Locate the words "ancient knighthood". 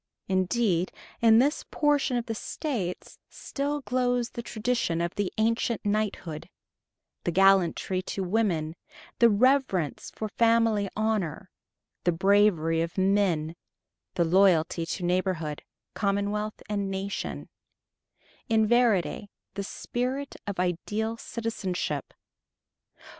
5.37-6.49